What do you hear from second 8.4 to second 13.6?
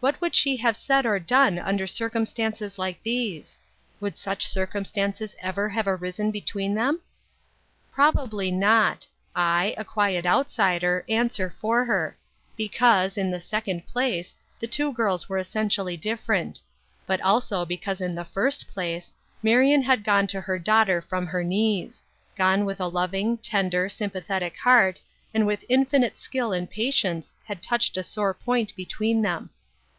not; I, a quiet outsider, answer for her; because, in the